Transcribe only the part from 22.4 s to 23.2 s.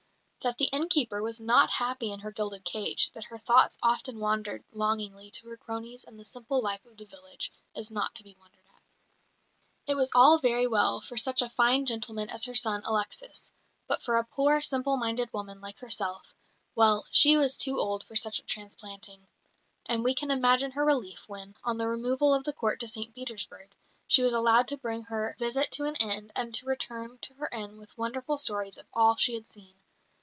the Court to St